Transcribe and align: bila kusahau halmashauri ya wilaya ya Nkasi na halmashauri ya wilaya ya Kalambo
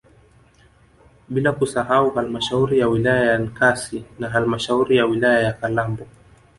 bila 1.29 1.51
kusahau 1.59 2.07
halmashauri 2.17 2.79
ya 2.79 2.87
wilaya 2.87 3.25
ya 3.31 3.37
Nkasi 3.39 4.05
na 4.19 4.29
halmashauri 4.29 4.97
ya 4.97 5.05
wilaya 5.05 5.39
ya 5.39 5.53
Kalambo 5.53 6.05